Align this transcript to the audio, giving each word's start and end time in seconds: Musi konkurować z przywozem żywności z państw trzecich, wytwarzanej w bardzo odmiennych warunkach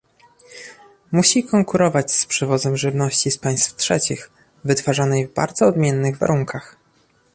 Musi 1.11 1.43
konkurować 1.43 2.11
z 2.11 2.25
przywozem 2.25 2.77
żywności 2.77 3.31
z 3.31 3.37
państw 3.37 3.75
trzecich, 3.75 4.31
wytwarzanej 4.63 5.27
w 5.27 5.33
bardzo 5.33 5.67
odmiennych 5.67 6.17
warunkach 6.17 6.77